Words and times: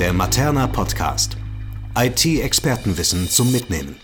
Der 0.00 0.12
Materna 0.12 0.66
Podcast. 0.66 1.36
IT-Expertenwissen 1.96 3.28
zum 3.28 3.52
Mitnehmen. 3.52 3.94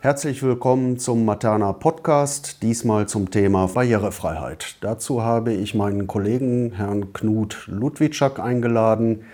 Herzlich 0.00 0.42
willkommen 0.42 0.98
zum 0.98 1.26
Materna 1.26 1.74
Podcast, 1.74 2.62
diesmal 2.62 3.06
zum 3.06 3.30
Thema 3.30 3.66
Barrierefreiheit. 3.66 4.76
Dazu 4.80 5.22
habe 5.22 5.52
ich 5.52 5.74
meinen 5.74 6.06
Kollegen 6.06 6.72
Herrn 6.72 7.12
Knut 7.12 7.66
Ludwitschak 7.66 8.40
eingeladen, 8.40 9.24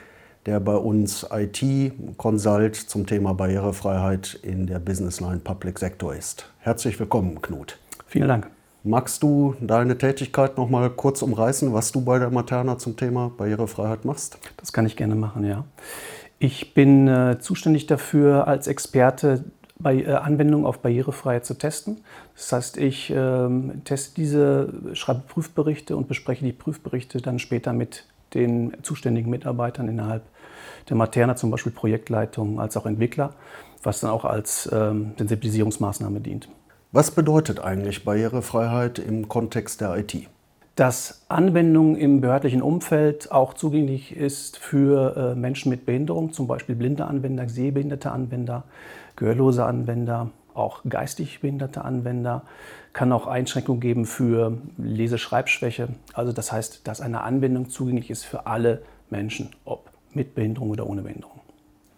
der 0.47 0.61
bei 0.61 0.77
uns 0.77 1.27
IT-Consult 1.31 2.77
zum 2.77 3.07
Thema 3.07 3.35
Barrierefreiheit 3.35 4.39
in 4.43 4.67
der 4.67 4.79
Business 4.79 5.21
Line 5.21 5.39
Public 5.39 5.79
Sector 5.79 6.15
ist. 6.15 6.49
Herzlich 6.61 6.99
willkommen, 7.01 7.43
Knut. 7.43 7.79
Vielen 8.07 8.29
Dank. 8.29 8.49
Magst 8.85 9.25
du 9.25 9.57
deine 9.61 9.99
Tätigkeit 9.99 10.57
noch 10.57 10.71
mal 10.71 10.89
kurz 10.91 11.23
umreißen, 11.23 11.73
was 11.73 11.91
du 11.91 12.03
bei 12.03 12.21
der 12.21 12.31
Materna 12.31 12.79
zum 12.79 12.97
Thema 12.97 13.33
Barrierefreiheit 13.37 14.05
machst? 14.05 14.39
Das 14.59 14.73
kann 14.73 14.87
ich 14.87 14.97
gerne 14.97 15.17
machen, 15.17 15.45
ja. 15.45 15.65
Ich 16.39 16.75
bin 16.75 17.09
äh, 17.09 17.39
zuständig 17.41 17.87
dafür, 17.87 18.47
als 18.47 18.69
Experte 18.69 19.45
bei 19.79 19.97
äh, 19.97 20.13
Anwendungen 20.13 20.67
auf 20.67 20.79
Barrierefreiheit 20.79 21.45
zu 21.45 21.55
testen. 21.55 22.03
Das 22.37 22.53
heißt, 22.53 22.77
ich 22.77 23.13
ähm, 23.15 23.83
teste 23.85 24.15
diese, 24.15 24.73
schreibe 24.93 25.23
Prüfberichte 25.27 25.97
und 25.97 26.07
bespreche 26.07 26.45
die 26.45 26.53
Prüfberichte 26.53 27.21
dann 27.21 27.41
später 27.41 27.73
mit 27.73 28.05
den 28.35 28.77
zuständigen 28.83 29.31
Mitarbeitern 29.31 29.89
innerhalb 29.89 30.23
der 30.89 30.97
Materna, 30.97 31.37
zum 31.37 31.51
Beispiel 31.51 31.73
Projektleitung, 31.73 32.61
als 32.61 32.77
auch 32.77 32.87
Entwickler, 32.87 33.35
was 33.83 34.01
dann 34.01 34.11
auch 34.11 34.25
als 34.25 34.69
ähm, 34.73 35.13
Sensibilisierungsmaßnahme 35.17 36.21
dient. 36.21 36.49
Was 36.93 37.11
bedeutet 37.11 37.61
eigentlich 37.61 38.05
Barrierefreiheit 38.05 38.99
im 38.99 39.29
Kontext 39.29 39.81
der 39.81 39.97
IT? 39.97 40.29
Dass 40.77 41.25
Anwendung 41.29 41.97
im 41.97 42.21
behördlichen 42.21 42.63
Umfeld 42.63 43.33
auch 43.33 43.55
zugänglich 43.55 44.15
ist 44.15 44.59
für 44.59 45.17
äh, 45.17 45.35
Menschen 45.35 45.71
mit 45.71 45.87
Behinderung, 45.87 46.33
zum 46.33 46.47
Beispiel 46.47 46.75
blinde 46.75 47.07
Anwender, 47.07 47.49
sehbehinderte 47.49 48.11
Anwender, 48.13 48.65
gehörlose 49.17 49.65
Anwender, 49.65 50.31
auch 50.55 50.81
geistig 50.89 51.41
behinderte 51.41 51.85
Anwender, 51.85 52.43
kann 52.93 53.13
auch 53.13 53.27
Einschränkungen 53.27 53.81
geben 53.81 54.07
für 54.07 54.57
Leseschreibschwäche. 54.79 55.89
Also 56.15 56.33
das 56.33 56.51
heißt, 56.51 56.87
dass 56.89 57.01
eine 57.01 57.23
Anwendung 57.23 57.69
zugänglich 57.69 58.11
ist 58.11 58.25
für 58.25 58.47
alle 58.47 58.83
Menschen, 59.11 59.51
ob 59.65 59.86
mit 60.17 60.35
Behinderung 60.35 60.71
oder 60.71 60.89
ohne 60.89 61.03
Behinderung. 61.03 61.41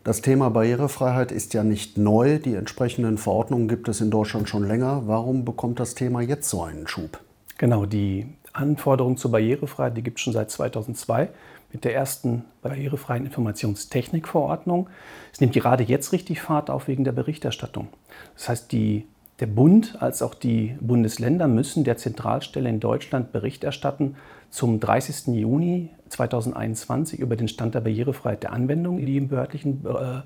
Das 0.04 0.20
Thema 0.20 0.50
Barrierefreiheit 0.50 1.32
ist 1.32 1.54
ja 1.54 1.64
nicht 1.64 1.98
neu. 1.98 2.38
Die 2.38 2.54
entsprechenden 2.54 3.18
Verordnungen 3.18 3.68
gibt 3.68 3.88
es 3.88 4.00
in 4.00 4.10
Deutschland 4.10 4.48
schon 4.48 4.66
länger. 4.66 5.02
Warum 5.06 5.44
bekommt 5.44 5.80
das 5.80 5.94
Thema 5.94 6.20
jetzt 6.20 6.48
so 6.50 6.62
einen 6.62 6.86
Schub? 6.86 7.20
Genau, 7.58 7.86
die 7.86 8.26
Anforderungen 8.52 9.16
zur 9.16 9.30
Barrierefreiheit, 9.30 9.96
die 9.96 10.02
gibt 10.02 10.18
es 10.18 10.22
schon 10.22 10.32
seit 10.32 10.50
2002 10.50 11.28
mit 11.72 11.84
der 11.84 11.94
ersten 11.94 12.44
barrierefreien 12.62 13.26
Informationstechnikverordnung. 13.26 14.88
Es 15.32 15.40
nimmt 15.40 15.52
gerade 15.52 15.84
jetzt 15.84 16.12
richtig 16.12 16.40
Fahrt 16.40 16.70
auf 16.70 16.88
wegen 16.88 17.04
der 17.04 17.12
Berichterstattung. 17.12 17.88
Das 18.34 18.48
heißt, 18.48 18.72
die, 18.72 19.06
der 19.40 19.46
Bund 19.46 19.96
als 20.00 20.22
auch 20.22 20.34
die 20.34 20.76
Bundesländer 20.80 21.46
müssen 21.46 21.84
der 21.84 21.96
Zentralstelle 21.96 22.68
in 22.68 22.80
Deutschland 22.80 23.32
Bericht 23.32 23.62
erstatten 23.62 24.16
zum 24.50 24.80
30. 24.80 25.28
Juni 25.28 25.90
2021 26.08 27.20
über 27.20 27.36
den 27.36 27.48
Stand 27.48 27.74
der 27.74 27.80
Barrierefreiheit 27.80 28.42
der 28.42 28.52
Anwendung, 28.52 28.98
die 28.98 29.16
im 29.16 29.28
behördlichen 29.28 29.86
äh, 29.86 30.20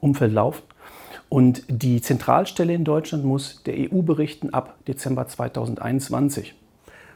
Umfeld 0.00 0.32
laufen. 0.32 0.62
Und 1.28 1.64
die 1.68 2.00
Zentralstelle 2.00 2.74
in 2.74 2.84
Deutschland 2.84 3.24
muss 3.24 3.64
der 3.64 3.74
EU 3.74 4.02
berichten 4.02 4.54
ab 4.54 4.76
Dezember 4.86 5.26
2021. 5.26 6.54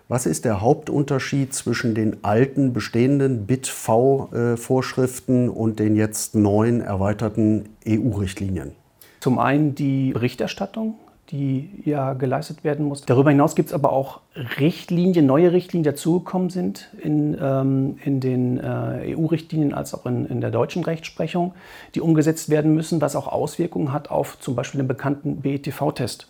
Was 0.08 0.26
ist 0.26 0.44
der 0.44 0.60
Hauptunterschied 0.60 1.54
zwischen 1.54 1.94
den 1.94 2.22
alten 2.22 2.72
bestehenden 2.72 3.46
BIT-V-Vorschriften 3.46 5.48
und 5.48 5.78
den 5.78 5.94
jetzt 5.96 6.34
neuen 6.34 6.82
erweiterten 6.82 7.70
EU-Richtlinien? 7.86 8.72
Zum 9.20 9.38
einen 9.38 9.74
die 9.74 10.12
Berichterstattung, 10.12 10.96
die 11.32 11.70
ja 11.84 12.12
geleistet 12.12 12.62
werden 12.62 12.86
muss. 12.86 13.02
Darüber 13.02 13.30
hinaus 13.30 13.54
gibt 13.54 13.70
es 13.70 13.74
aber 13.74 13.90
auch 13.90 14.20
Richtlinien, 14.60 15.24
neue 15.24 15.52
Richtlinien, 15.52 15.82
die 15.82 15.90
dazugekommen 15.90 16.50
sind 16.50 16.90
in, 17.00 17.36
ähm, 17.40 17.98
in 18.04 18.20
den 18.20 18.60
äh, 18.60 19.16
EU-Richtlinien 19.16 19.72
als 19.72 19.94
auch 19.94 20.04
in, 20.04 20.26
in 20.26 20.42
der 20.42 20.50
deutschen 20.50 20.84
Rechtsprechung, 20.84 21.54
die 21.94 22.02
umgesetzt 22.02 22.50
werden 22.50 22.74
müssen, 22.74 23.00
was 23.00 23.16
auch 23.16 23.26
Auswirkungen 23.26 23.92
hat 23.92 24.10
auf 24.10 24.38
zum 24.38 24.54
Beispiel 24.54 24.78
den 24.78 24.88
bekannten 24.88 25.40
BETV-Test. 25.40 26.28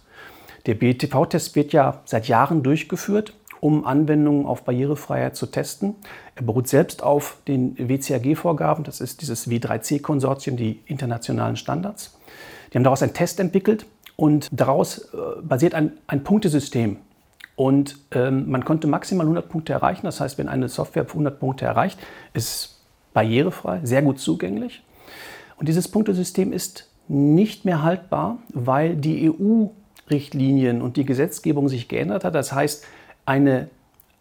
Der 0.66 0.74
BETV-Test 0.74 1.56
wird 1.56 1.72
ja 1.72 2.00
seit 2.04 2.28
Jahren 2.28 2.62
durchgeführt 2.62 3.34
um 3.60 3.86
Anwendungen 3.86 4.44
auf 4.44 4.64
Barrierefreiheit 4.64 5.36
zu 5.36 5.46
testen. 5.46 5.94
Er 6.34 6.42
beruht 6.42 6.66
selbst 6.66 7.04
auf 7.04 7.36
den 7.46 7.76
WCAG-Vorgaben, 7.78 8.82
das 8.82 9.00
ist 9.00 9.22
dieses 9.22 9.48
W3C-Konsortium, 9.48 10.56
die 10.56 10.80
internationalen 10.86 11.54
Standards. 11.54 12.18
Die 12.72 12.76
haben 12.76 12.82
daraus 12.82 13.04
einen 13.04 13.14
Test 13.14 13.38
entwickelt 13.38 13.86
und 14.16 14.48
daraus 14.52 15.12
äh, 15.12 15.42
basiert 15.42 15.74
ein, 15.74 15.92
ein 16.06 16.24
Punktesystem. 16.24 16.98
Und 17.56 17.96
ähm, 18.12 18.50
man 18.50 18.64
konnte 18.64 18.86
maximal 18.86 19.24
100 19.24 19.48
Punkte 19.48 19.72
erreichen. 19.72 20.06
Das 20.06 20.20
heißt, 20.20 20.38
wenn 20.38 20.48
eine 20.48 20.68
Software 20.68 21.06
100 21.06 21.38
Punkte 21.38 21.64
erreicht, 21.64 21.98
ist 22.32 22.80
barrierefrei, 23.12 23.80
sehr 23.82 24.02
gut 24.02 24.18
zugänglich. 24.18 24.82
Und 25.56 25.68
dieses 25.68 25.88
Punktesystem 25.88 26.52
ist 26.52 26.88
nicht 27.08 27.64
mehr 27.64 27.82
haltbar, 27.82 28.38
weil 28.48 28.96
die 28.96 29.30
EU-Richtlinien 29.30 30.80
und 30.80 30.96
die 30.96 31.04
Gesetzgebung 31.04 31.68
sich 31.68 31.88
geändert 31.88 32.24
hat. 32.24 32.34
Das 32.34 32.52
heißt, 32.52 32.84
eine, 33.26 33.68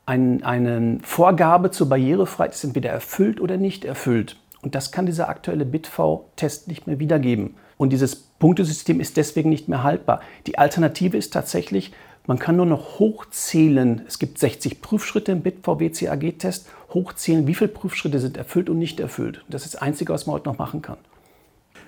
ein, 0.06 0.44
eine 0.44 1.00
Vorgabe 1.02 1.72
zur 1.72 1.90
Barrierefreiheit 1.90 2.54
ist 2.54 2.64
entweder 2.64 2.90
erfüllt 2.90 3.40
oder 3.40 3.58
nicht 3.58 3.86
erfüllt. 3.86 4.38
Und 4.62 4.76
das 4.76 4.92
kann 4.92 5.06
dieser 5.06 5.30
aktuelle 5.30 5.66
BitV-Test 5.66 6.68
nicht 6.68 6.86
mehr 6.86 7.00
wiedergeben. 7.00 7.56
Und 7.82 7.90
dieses 7.90 8.16
Punktesystem 8.16 9.00
ist 9.00 9.18
deswegen 9.18 9.50
nicht 9.50 9.68
mehr 9.68 9.82
haltbar. 9.82 10.22
Die 10.46 10.60
Alternative 10.60 11.18
ist 11.18 11.34
tatsächlich, 11.34 11.92
man 12.28 12.38
kann 12.38 12.56
nur 12.56 12.68
noch 12.68 13.00
hochzählen. 13.00 14.04
Es 14.08 14.20
gibt 14.20 14.38
60 14.38 14.82
Prüfschritte 14.82 15.32
im 15.32 15.42
BitV-WCAG-Test. 15.42 16.68
Hochzählen, 16.94 17.48
wie 17.48 17.56
viele 17.56 17.70
Prüfschritte 17.70 18.20
sind 18.20 18.38
erfüllt 18.38 18.70
und 18.70 18.78
nicht 18.78 19.00
erfüllt. 19.00 19.44
Das 19.50 19.66
ist 19.66 19.74
das 19.74 19.82
Einzige, 19.82 20.14
was 20.14 20.28
man 20.28 20.36
heute 20.36 20.48
noch 20.50 20.60
machen 20.60 20.84
kann. 20.84 20.98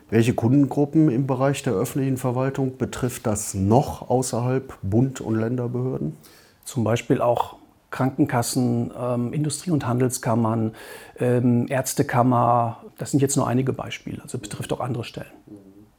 Welche 0.09 0.33
Kundengruppen 0.33 1.11
im 1.11 1.27
Bereich 1.27 1.61
der 1.61 1.73
öffentlichen 1.73 2.17
Verwaltung 2.17 2.77
betrifft 2.79 3.27
das 3.27 3.53
noch 3.53 4.09
außerhalb 4.09 4.73
Bund- 4.81 5.21
und 5.21 5.35
Länderbehörden? 5.35 6.17
Zum 6.65 6.83
Beispiel 6.83 7.21
auch 7.21 7.57
Krankenkassen, 7.91 8.89
ähm, 8.99 9.31
Industrie- 9.31 9.69
und 9.69 9.85
Handelskammern, 9.85 10.71
ähm, 11.19 11.67
Ärztekammer. 11.69 12.83
Das 12.97 13.11
sind 13.11 13.19
jetzt 13.19 13.37
nur 13.37 13.47
einige 13.47 13.73
Beispiele. 13.73 14.23
Also 14.23 14.39
betrifft 14.39 14.73
auch 14.73 14.79
andere 14.79 15.03
Stellen. 15.03 15.29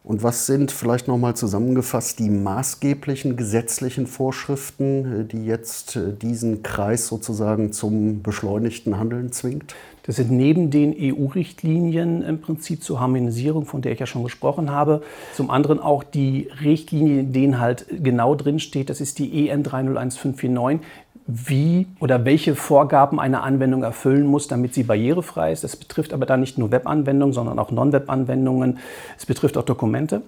Und 0.05 0.23
was 0.23 0.45
sind 0.45 0.71
vielleicht 0.71 1.09
nochmal 1.09 1.35
zusammengefasst 1.35 2.19
die 2.19 2.29
maßgeblichen 2.29 3.37
gesetzlichen 3.37 4.07
Vorschriften, 4.07 5.23
äh, 5.23 5.25
die 5.25 5.47
jetzt 5.47 5.97
äh, 5.97 6.13
diesen 6.13 6.63
Kreis 6.63 7.07
sozusagen 7.07 7.73
zum 7.73 8.23
beschleunigten 8.23 8.99
Handeln 8.99 9.33
zwingt? 9.33 9.75
Das 10.03 10.17
sind 10.17 10.31
neben 10.31 10.71
den 10.71 10.95
EU-Richtlinien 10.95 12.21
im 12.21 12.39
Prinzip 12.43 12.83
zur 12.83 13.01
Harmonisierung, 13.01 13.65
von 13.65 13.81
der 13.81 13.93
ich 13.93 14.01
ja 14.01 14.05
schon 14.05 14.23
gesprochen 14.23 14.71
habe, 14.71 15.01
zum 15.35 15.49
anderen 15.49 15.81
auch 15.81 16.05
die 16.05 16.51
Richtlinie, 16.61 17.21
in 17.21 17.33
denen 17.33 17.59
halt 17.59 17.87
genau 17.89 18.35
drin 18.35 18.59
steht, 18.59 18.91
das 18.91 19.01
ist 19.01 19.19
die 19.19 19.49
EN 19.49 19.63
301549, 19.63 20.87
wie 21.27 21.87
oder 22.01 22.25
welche 22.25 22.55
Vorgaben 22.55 23.19
eine 23.19 23.43
Anwendung 23.43 23.83
erfüllen 23.83 24.27
muss, 24.27 24.47
damit 24.47 24.75
sie 24.75 24.83
barrierefrei 24.83 25.53
ist. 25.53 25.65
Das 25.65 25.77
betrifft 25.77 26.13
aber 26.13 26.27
dann 26.27 26.41
nicht 26.41 26.59
nur 26.59 26.71
Webanwendungen, 26.71 27.33
sondern 27.33 27.59
auch 27.59 27.71
Non-Web-Anwendungen. 27.71 28.79
Es 29.17 29.25
betrifft 29.25 29.57
auch 29.57 29.65
Dokumente. 29.65 30.23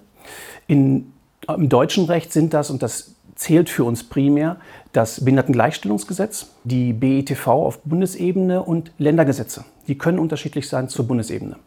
In, 0.65 1.13
Im 1.47 1.69
deutschen 1.69 2.05
Recht 2.05 2.33
sind 2.33 2.53
das, 2.53 2.71
und 2.71 2.81
das 2.81 3.15
zählt 3.35 3.69
für 3.69 3.83
uns 3.83 4.03
primär, 4.03 4.57
das 4.91 5.23
Behindertengleichstellungsgesetz, 5.23 6.47
die 6.63 6.93
BETV 6.93 7.47
auf 7.47 7.79
Bundesebene 7.83 8.63
und 8.63 8.91
Ländergesetze. 8.97 9.63
Die 9.87 9.97
können 9.97 10.17
unterschiedlich 10.17 10.67
sein 10.67 10.89
zur 10.89 11.07
Bundesebene. 11.07 11.57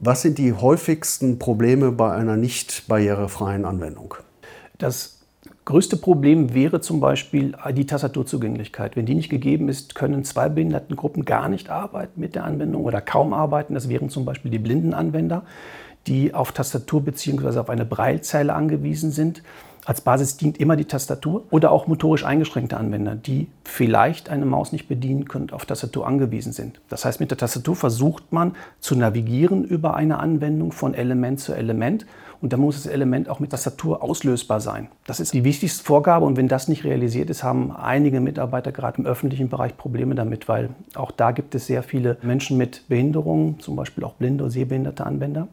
Was 0.00 0.22
sind 0.22 0.38
die 0.38 0.52
häufigsten 0.52 1.38
Probleme 1.38 1.92
bei 1.92 2.12
einer 2.12 2.36
nicht 2.36 2.88
barrierefreien 2.88 3.64
Anwendung? 3.64 4.16
Das 4.78 5.21
größte 5.64 5.96
Problem 5.96 6.54
wäre 6.54 6.80
zum 6.80 7.00
Beispiel 7.00 7.54
die 7.72 7.86
Tastaturzugänglichkeit. 7.86 8.96
Wenn 8.96 9.06
die 9.06 9.14
nicht 9.14 9.28
gegeben 9.28 9.68
ist, 9.68 9.94
können 9.94 10.24
zwei 10.24 10.48
Behindertengruppen 10.48 11.24
gar 11.24 11.48
nicht 11.48 11.70
arbeiten 11.70 12.20
mit 12.20 12.34
der 12.34 12.44
Anwendung 12.44 12.84
oder 12.84 13.00
kaum 13.00 13.32
arbeiten. 13.32 13.74
Das 13.74 13.88
wären 13.88 14.08
zum 14.08 14.24
Beispiel 14.24 14.50
die 14.50 14.58
blinden 14.58 14.94
Anwender, 14.94 15.42
die 16.06 16.34
auf 16.34 16.52
Tastatur 16.52 17.02
bzw. 17.02 17.58
auf 17.58 17.70
eine 17.70 17.84
Breilzeile 17.84 18.54
angewiesen 18.54 19.10
sind. 19.12 19.42
Als 19.84 20.00
Basis 20.00 20.36
dient 20.36 20.58
immer 20.58 20.76
die 20.76 20.84
Tastatur 20.84 21.42
oder 21.50 21.72
auch 21.72 21.88
motorisch 21.88 22.24
eingeschränkte 22.24 22.76
Anwender, 22.76 23.16
die 23.16 23.48
vielleicht 23.64 24.30
eine 24.30 24.46
Maus 24.46 24.70
nicht 24.70 24.86
bedienen 24.86 25.26
können 25.26 25.50
auf 25.50 25.66
Tastatur 25.66 26.06
angewiesen 26.06 26.52
sind. 26.52 26.80
Das 26.88 27.04
heißt, 27.04 27.18
mit 27.18 27.32
der 27.32 27.38
Tastatur 27.38 27.74
versucht 27.74 28.32
man 28.32 28.54
zu 28.78 28.94
navigieren 28.94 29.64
über 29.64 29.94
eine 29.94 30.20
Anwendung 30.20 30.70
von 30.70 30.94
Element 30.94 31.40
zu 31.40 31.52
Element 31.52 32.06
und 32.40 32.52
da 32.52 32.56
muss 32.56 32.76
das 32.76 32.86
Element 32.86 33.28
auch 33.28 33.40
mit 33.40 33.50
Tastatur 33.50 34.04
auslösbar 34.04 34.60
sein. 34.60 34.86
Das 35.04 35.18
ist 35.18 35.32
die 35.32 35.42
wichtigste 35.42 35.82
Vorgabe 35.82 36.26
und 36.26 36.36
wenn 36.36 36.46
das 36.46 36.68
nicht 36.68 36.84
realisiert 36.84 37.28
ist, 37.28 37.42
haben 37.42 37.72
einige 37.72 38.20
Mitarbeiter 38.20 38.70
gerade 38.70 38.98
im 38.98 39.06
öffentlichen 39.06 39.48
Bereich 39.48 39.76
Probleme 39.76 40.14
damit, 40.14 40.48
weil 40.48 40.68
auch 40.94 41.10
da 41.10 41.32
gibt 41.32 41.56
es 41.56 41.66
sehr 41.66 41.82
viele 41.82 42.18
Menschen 42.22 42.56
mit 42.56 42.88
Behinderungen, 42.88 43.58
zum 43.58 43.74
Beispiel 43.74 44.04
auch 44.04 44.14
blinde 44.14 44.44
oder 44.44 44.52
sehbehinderte 44.52 45.04
Anwender 45.04 45.48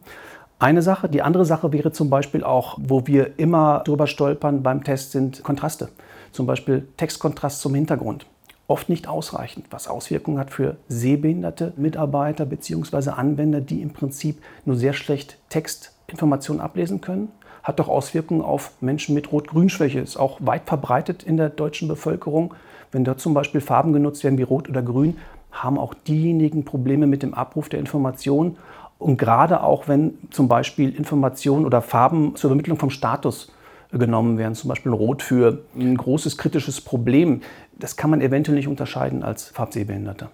eine 0.60 0.82
Sache. 0.82 1.10
Die 1.10 1.22
andere 1.22 1.46
Sache 1.46 1.72
wäre 1.72 1.92
zum 1.92 2.10
Beispiel 2.10 2.44
auch, 2.44 2.78
wo 2.80 3.08
wir 3.08 3.40
immer 3.40 3.82
drüber 3.86 4.08
stolpern 4.08 4.62
beim 4.62 4.84
Test, 4.84 5.14
sind 5.14 5.44
Kontraste. 5.44 5.90
Zum 6.32 6.46
Beispiel 6.46 6.88
Textkontrast 6.98 7.62
zum 7.62 7.74
Hintergrund. 7.74 8.26
Oft 8.68 8.90
nicht 8.90 9.08
ausreichend, 9.08 9.66
was 9.72 9.88
Auswirkungen 9.88 10.38
hat 10.38 10.52
für 10.52 10.76
sehbehinderte 10.90 11.74
Mitarbeiter 11.76 12.46
bzw. 12.46 13.12
Anwender, 13.12 13.62
die 13.62 13.82
im 13.82 13.94
Prinzip 13.94 14.44
nur 14.66 14.76
sehr 14.76 14.94
schlecht 14.94 15.38
Textinformationen 15.50 16.62
ablesen 16.62 17.02
können. 17.02 17.30
Hat 17.64 17.80
doch 17.80 17.88
Auswirkungen 17.88 18.42
auf 18.42 18.74
Menschen 18.80 19.16
mit 19.16 19.32
Rot-Grün-Schwäche. 19.32 20.00
Ist 20.00 20.18
auch 20.18 20.38
weit 20.42 20.68
verbreitet 20.68 21.24
in 21.24 21.38
der 21.38 21.50
deutschen 21.50 21.88
Bevölkerung. 21.88 22.54
Wenn 22.92 23.04
dort 23.04 23.22
zum 23.22 23.34
Beispiel 23.34 23.62
Farben 23.62 23.94
genutzt 23.94 24.24
werden 24.24 24.38
wie 24.38 24.44
Rot 24.44 24.70
oder 24.70 24.84
Grün, 24.84 25.18
haben 25.52 25.80
auch 25.80 25.94
diejenigen 25.94 26.64
Probleme 26.64 27.08
mit 27.08 27.24
dem 27.24 27.34
Abruf 27.34 27.70
der 27.70 27.80
Informationen 27.80 28.58
und 29.00 29.18
gerade 29.18 29.64
auch, 29.64 29.88
wenn 29.88 30.16
zum 30.30 30.50
Beispiel 30.50 30.94
Informationen 30.94 31.66
oder 31.66 31.82
Farben 31.82 32.36
zur 32.36 32.50
Übermittlung 32.50 32.78
vom 32.78 32.90
Status 32.90 33.52
genommen 33.92 34.38
werden, 34.38 34.54
zum 34.54 34.68
Beispiel 34.68 34.92
Rot 34.92 35.24
für 35.24 35.64
ein 35.76 35.98
großes 35.98 36.38
kritisches 36.38 36.82
Problem, 36.82 37.42
das 37.80 37.96
kann 37.96 38.10
man 38.10 38.22
eventuell 38.22 38.58
nicht 38.58 38.68
unterscheiden 38.68 39.24
als 39.24 39.46
Farbsehbehinderter. 39.46 40.30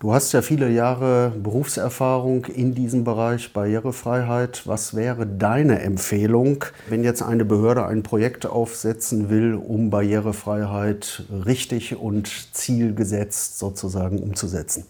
Du 0.00 0.12
hast 0.12 0.32
ja 0.32 0.42
viele 0.42 0.70
Jahre 0.70 1.32
Berufserfahrung 1.42 2.46
in 2.46 2.74
diesem 2.74 3.04
Bereich 3.04 3.52
Barrierefreiheit. 3.52 4.66
Was 4.66 4.96
wäre 4.96 5.26
deine 5.26 5.80
Empfehlung, 5.80 6.64
wenn 6.88 7.04
jetzt 7.04 7.22
eine 7.22 7.44
Behörde 7.44 7.86
ein 7.86 8.02
Projekt 8.02 8.44
aufsetzen 8.44 9.30
will, 9.30 9.54
um 9.54 9.90
Barrierefreiheit 9.90 11.24
richtig 11.46 11.96
und 11.96 12.28
zielgesetzt 12.54 13.58
sozusagen 13.58 14.18
umzusetzen? 14.18 14.84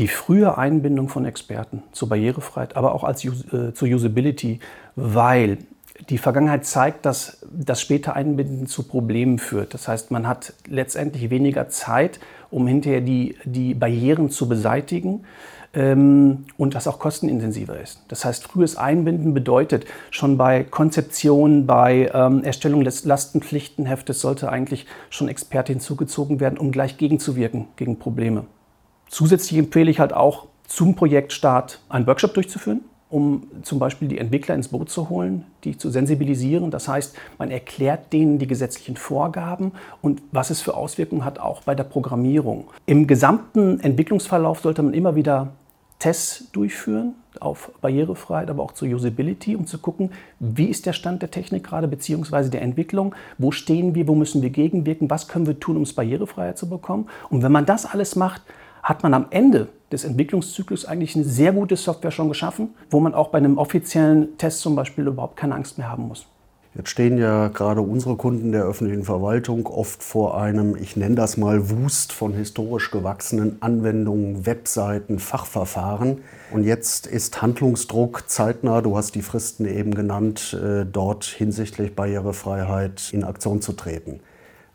Die 0.00 0.08
frühe 0.08 0.56
Einbindung 0.56 1.10
von 1.10 1.26
Experten 1.26 1.82
zur 1.92 2.08
Barrierefreiheit, 2.08 2.74
aber 2.74 2.94
auch 2.94 3.04
als, 3.04 3.22
äh, 3.22 3.74
zur 3.74 3.86
Usability, 3.86 4.58
weil 4.96 5.58
die 6.08 6.16
Vergangenheit 6.16 6.64
zeigt, 6.64 7.04
dass 7.04 7.46
das 7.52 7.82
späte 7.82 8.14
Einbinden 8.14 8.66
zu 8.66 8.84
Problemen 8.84 9.38
führt. 9.38 9.74
Das 9.74 9.88
heißt, 9.88 10.10
man 10.10 10.26
hat 10.26 10.54
letztendlich 10.66 11.28
weniger 11.28 11.68
Zeit, 11.68 12.18
um 12.50 12.66
hinterher 12.66 13.02
die, 13.02 13.36
die 13.44 13.74
Barrieren 13.74 14.30
zu 14.30 14.48
beseitigen 14.48 15.24
ähm, 15.74 16.46
und 16.56 16.74
das 16.74 16.88
auch 16.88 16.98
kostenintensiver 16.98 17.78
ist. 17.78 18.02
Das 18.08 18.24
heißt, 18.24 18.44
frühes 18.44 18.78
Einbinden 18.78 19.34
bedeutet 19.34 19.84
schon 20.10 20.38
bei 20.38 20.64
Konzeption, 20.64 21.66
bei 21.66 22.10
ähm, 22.14 22.42
Erstellung 22.42 22.84
des 22.84 23.04
Lastenpflichtenheftes 23.04 24.22
sollte 24.22 24.48
eigentlich 24.48 24.86
schon 25.10 25.28
Experte 25.28 25.74
hinzugezogen 25.74 26.40
werden, 26.40 26.58
um 26.58 26.72
gleich 26.72 26.96
gegenzuwirken 26.96 27.68
gegen 27.76 27.98
Probleme. 27.98 28.46
Zusätzlich 29.10 29.58
empfehle 29.58 29.90
ich 29.90 29.98
halt 29.98 30.12
auch 30.12 30.46
zum 30.68 30.94
Projektstart 30.94 31.80
einen 31.88 32.06
Workshop 32.06 32.32
durchzuführen, 32.32 32.82
um 33.08 33.48
zum 33.62 33.80
Beispiel 33.80 34.06
die 34.06 34.18
Entwickler 34.18 34.54
ins 34.54 34.68
Boot 34.68 34.88
zu 34.88 35.10
holen, 35.10 35.44
die 35.64 35.76
zu 35.76 35.90
sensibilisieren. 35.90 36.70
Das 36.70 36.86
heißt, 36.86 37.16
man 37.36 37.50
erklärt 37.50 38.12
denen 38.12 38.38
die 38.38 38.46
gesetzlichen 38.46 38.96
Vorgaben 38.96 39.72
und 40.00 40.22
was 40.30 40.50
es 40.50 40.60
für 40.60 40.74
Auswirkungen 40.76 41.24
hat, 41.24 41.40
auch 41.40 41.62
bei 41.62 41.74
der 41.74 41.82
Programmierung. 41.82 42.68
Im 42.86 43.08
gesamten 43.08 43.80
Entwicklungsverlauf 43.80 44.60
sollte 44.60 44.82
man 44.84 44.94
immer 44.94 45.16
wieder 45.16 45.48
Tests 45.98 46.50
durchführen 46.52 47.14
auf 47.40 47.72
Barrierefreiheit, 47.80 48.48
aber 48.48 48.62
auch 48.62 48.72
zur 48.72 48.88
Usability, 48.88 49.56
um 49.56 49.66
zu 49.66 49.78
gucken, 49.78 50.12
wie 50.38 50.66
ist 50.66 50.86
der 50.86 50.92
Stand 50.92 51.20
der 51.20 51.32
Technik 51.32 51.64
gerade 51.64 51.88
beziehungsweise 51.88 52.48
der 52.48 52.62
Entwicklung, 52.62 53.14
wo 53.38 53.50
stehen 53.50 53.96
wir, 53.96 54.06
wo 54.06 54.14
müssen 54.14 54.40
wir 54.40 54.50
gegenwirken, 54.50 55.10
was 55.10 55.26
können 55.26 55.48
wir 55.48 55.58
tun, 55.58 55.76
um 55.76 55.82
es 55.82 55.94
barrierefreier 55.94 56.54
zu 56.54 56.68
bekommen. 56.68 57.08
Und 57.28 57.42
wenn 57.42 57.52
man 57.52 57.66
das 57.66 57.86
alles 57.86 58.14
macht, 58.14 58.42
hat 58.82 59.02
man 59.02 59.14
am 59.14 59.26
Ende 59.30 59.68
des 59.92 60.04
Entwicklungszyklus 60.04 60.84
eigentlich 60.84 61.16
eine 61.16 61.24
sehr 61.24 61.52
gute 61.52 61.76
Software 61.76 62.10
schon 62.10 62.28
geschaffen, 62.28 62.74
wo 62.90 63.00
man 63.00 63.14
auch 63.14 63.28
bei 63.28 63.38
einem 63.38 63.58
offiziellen 63.58 64.38
Test 64.38 64.60
zum 64.60 64.76
Beispiel 64.76 65.06
überhaupt 65.06 65.36
keine 65.36 65.54
Angst 65.54 65.78
mehr 65.78 65.90
haben 65.90 66.08
muss. 66.08 66.26
Jetzt 66.76 66.90
stehen 66.90 67.18
ja 67.18 67.48
gerade 67.48 67.80
unsere 67.80 68.14
Kunden 68.14 68.52
der 68.52 68.62
öffentlichen 68.62 69.02
Verwaltung 69.02 69.66
oft 69.66 70.04
vor 70.04 70.40
einem, 70.40 70.76
ich 70.76 70.96
nenne 70.96 71.16
das 71.16 71.36
mal, 71.36 71.68
Wust 71.68 72.12
von 72.12 72.32
historisch 72.32 72.92
gewachsenen 72.92 73.60
Anwendungen, 73.60 74.46
Webseiten, 74.46 75.18
Fachverfahren. 75.18 76.18
Und 76.52 76.62
jetzt 76.62 77.08
ist 77.08 77.42
Handlungsdruck 77.42 78.28
zeitnah, 78.28 78.82
du 78.82 78.96
hast 78.96 79.16
die 79.16 79.22
Fristen 79.22 79.66
eben 79.66 79.94
genannt, 79.94 80.56
äh, 80.62 80.86
dort 80.86 81.24
hinsichtlich 81.24 81.96
Barrierefreiheit 81.96 83.10
in 83.12 83.24
Aktion 83.24 83.60
zu 83.60 83.72
treten. 83.72 84.20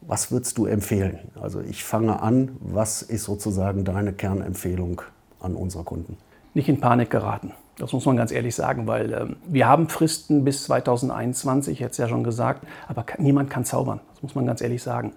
Was 0.08 0.32
würdest 0.32 0.58
du 0.58 0.66
empfehlen? 0.66 1.20
Also 1.42 1.62
ich 1.62 1.84
fange 1.84 2.22
an, 2.22 2.58
was 2.60 3.02
ist 3.02 3.24
sozusagen 3.24 3.86
deine 3.86 4.14
Kernempfehlung 4.14 5.02
an 5.40 5.56
unsere 5.56 5.84
Kunden? 5.84 6.18
Nicht 6.54 6.70
in 6.70 6.80
Panik 6.80 7.10
geraten. 7.10 7.54
Das 7.78 7.92
muss 7.92 8.06
man 8.06 8.16
ganz 8.16 8.32
ehrlich 8.32 8.56
sagen, 8.56 8.88
weil 8.88 9.12
ähm, 9.12 9.36
wir 9.48 9.68
haben 9.68 9.90
Fristen 9.90 10.46
bis 10.46 10.64
2021, 10.66 11.74
ich 11.74 11.80
hätte 11.82 11.92
es 11.92 11.98
ja 11.98 12.08
schon 12.08 12.24
gesagt, 12.24 12.66
aber 12.88 13.06
niemand 13.18 13.50
kann 13.50 13.66
zaubern. 13.66 14.00
Das 14.14 14.24
muss 14.24 14.36
man 14.36 14.46
ganz 14.46 14.62
ehrlich 14.62 14.82
sagen. 14.82 15.14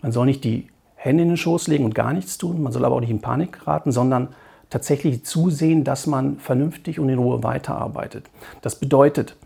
Man 0.00 0.12
soll 0.12 0.26
nicht 0.26 0.44
die 0.44 0.68
Hände 0.94 1.22
in 1.22 1.30
den 1.30 1.36
Schoß 1.36 1.66
legen 1.66 1.84
und 1.84 1.94
gar 1.94 2.12
nichts 2.12 2.38
tun, 2.38 2.62
man 2.62 2.72
soll 2.72 2.84
aber 2.84 2.96
auch 2.96 3.00
nicht 3.00 3.10
in 3.10 3.20
Panik 3.20 3.60
geraten, 3.60 3.90
sondern 3.92 4.28
tatsächlich 4.70 5.24
zusehen, 5.24 5.82
dass 5.82 6.06
man 6.06 6.38
vernünftig 6.38 7.00
und 7.00 7.08
in 7.08 7.18
Ruhe 7.18 7.42
weiterarbeitet. 7.42 8.26
Das 8.62 8.76
bedeutet, 8.76 9.36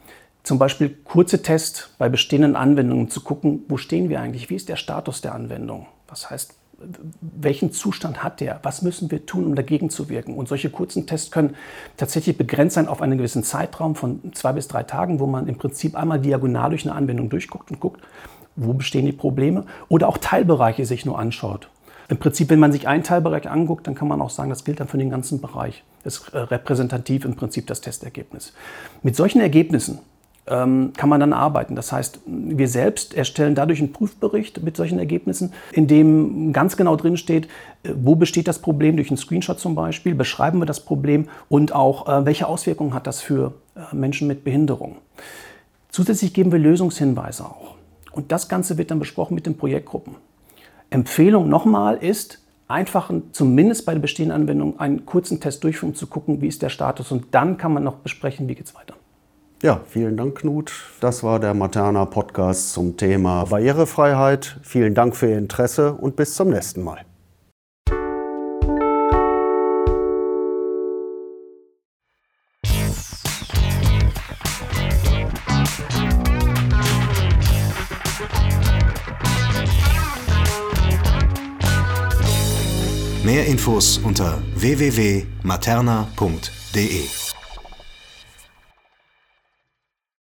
zum 0.43 0.59
Beispiel 0.59 0.91
kurze 1.05 1.43
Tests 1.43 1.91
bei 1.99 2.09
bestehenden 2.09 2.57
Anwendungen 2.57 3.11
zu 3.11 3.21
gucken, 3.21 3.65
wo 3.69 3.77
stehen 3.77 4.09
wir 4.09 4.21
eigentlich, 4.21 4.51
wie 4.51 4.57
ist 4.57 4.69
der 4.69 4.77
Status 4.77 5.21
der 5.21 5.35
Anwendung. 5.35 5.87
Das 6.09 6.31
heißt, 6.31 6.55
welchen 7.21 7.73
Zustand 7.73 8.25
hat 8.25 8.41
der? 8.41 8.61
Was 8.63 8.83
müssen 8.83 9.11
wir 9.11 9.25
tun, 9.25 9.47
um 9.47 9.55
dagegen 9.55 9.89
zu 9.89 10.09
wirken? 10.09 10.35
Und 10.35 10.49
solche 10.49 10.71
kurzen 10.71 11.07
Tests 11.07 11.31
können 11.31 11.55
tatsächlich 11.97 12.37
begrenzt 12.37 12.75
sein 12.75 12.89
auf 12.89 13.03
einen 13.03 13.19
gewissen 13.19 13.45
Zeitraum 13.45 13.95
von 13.95 14.33
zwei 14.35 14.53
bis 14.53 14.69
drei 14.69 14.83
Tagen, 14.83 15.21
wo 15.21 15.27
man 15.27 15.47
im 15.47 15.57
Prinzip 15.57 15.97
einmal 15.97 16.21
diagonal 16.21 16.71
durch 16.71 16.85
eine 16.85 16.95
Anwendung 16.95 17.31
durchguckt 17.31 17.71
und 17.71 17.81
guckt, 17.81 18.01
wo 18.57 18.73
bestehen 18.73 19.07
die 19.07 19.13
Probleme 19.13 19.65
oder 19.89 20.09
auch 20.09 20.19
Teilbereiche 20.19 20.85
sich 20.85 21.07
nur 21.07 21.19
anschaut. 21.19 21.69
Im 22.09 22.19
Prinzip, 22.19 22.51
wenn 22.51 22.59
man 22.59 22.73
sich 22.73 22.89
einen 22.89 23.05
Teilbereich 23.05 23.49
anguckt, 23.49 23.87
dann 23.87 23.95
kann 23.95 24.09
man 24.09 24.21
auch 24.21 24.29
sagen, 24.29 24.51
das 24.51 24.65
gilt 24.65 24.81
dann 24.81 24.89
für 24.89 24.99
den 24.99 25.09
ganzen 25.09 25.41
Bereich. 25.41 25.85
Das 26.05 26.19
ist 26.19 26.35
repräsentativ 26.35 27.25
im 27.25 27.37
Prinzip 27.37 27.67
das 27.69 27.81
Testergebnis. 27.81 28.53
Mit 29.03 29.17
solchen 29.17 29.41
Ergebnissen 29.41 30.01
kann 30.45 31.09
man 31.09 31.21
dann 31.21 31.33
arbeiten. 31.33 31.77
Das 31.77 31.93
heißt, 31.93 32.21
wir 32.27 32.67
selbst 32.67 33.15
erstellen 33.15 33.55
dadurch 33.55 33.79
einen 33.79 33.93
Prüfbericht 33.93 34.63
mit 34.63 34.77
solchen 34.77 34.99
Ergebnissen, 34.99 35.53
in 35.73 35.87
dem 35.87 36.53
ganz 36.53 36.77
genau 36.77 36.97
drin 36.97 37.17
steht, 37.17 37.47
äh, 37.85 37.91
wo 37.95 38.17
besteht 38.17 38.49
das 38.49 38.59
Problem 38.59 38.97
durch 38.97 39.11
einen 39.11 39.19
Screenshot 39.19 39.61
zum 39.61 39.75
Beispiel, 39.75 40.15
beschreiben 40.15 40.59
wir 40.59 40.67
das 40.67 40.81
Problem 40.81 41.29
und 41.49 41.75
auch 41.75 42.09
äh, 42.09 42.27
welche 42.27 42.49
Auswirkungen 42.49 42.93
hat 42.95 43.07
das 43.07 43.21
für 43.21 43.55
äh, 43.77 43.95
Menschen 43.95 44.27
mit 44.27 44.43
Behinderung. 44.43 44.97
Zusätzlich 45.91 46.35
geben 46.35 46.51
wir 46.51 46.59
Lösungshinweise 46.59 47.45
auch. 47.45 47.75
Und 48.11 48.33
das 48.33 48.49
Ganze 48.49 48.79
wird 48.79 48.91
dann 48.91 48.99
besprochen 48.99 49.35
mit 49.35 49.47
den 49.47 49.57
Projektgruppen. 49.57 50.17
Empfehlung 50.91 51.49
nochmal 51.49 51.97
ist, 51.97 52.43
einfach 52.69 53.11
zumindest 53.33 53.87
bei 53.87 53.93
der 53.93 54.01
bestehenden 54.01 54.35
Anwendung 54.35 54.81
einen 54.81 55.07
kurzen 55.07 55.41
Test 55.41 55.63
durchführen, 55.65 55.91
um 55.91 55.95
zu 55.95 56.07
gucken, 56.07 56.41
wie 56.41 56.49
ist 56.49 56.63
der 56.63 56.69
Status. 56.69 57.13
Und 57.13 57.27
dann 57.33 57.59
kann 57.59 57.73
man 57.73 57.85
noch 57.85 57.97
besprechen, 57.97 58.49
wie 58.49 58.55
geht 58.55 58.67
es 58.67 58.75
weiter. 58.75 58.95
Ja, 59.63 59.81
vielen 59.89 60.17
Dank, 60.17 60.39
Knut. 60.39 60.73
Das 60.99 61.23
war 61.23 61.39
der 61.39 61.55
Materna 61.55 62.05
Podcast 62.05 62.73
zum 62.73 62.97
Thema 62.97 63.45
Barrierefreiheit. 63.45 64.59
Vielen 64.65 64.93
Dank 64.93 65.15
für 65.15 65.31
Ihr 65.31 65.39
Interesse 65.39 65.93
und 65.93 66.17
bis 66.17 66.35
zum 66.35 66.51
nächsten 66.51 66.83
Mal. 66.83 67.05
Mehr 83.25 83.47
Infos 83.47 83.99
unter 83.99 84.43
www.materna.de 84.57 87.22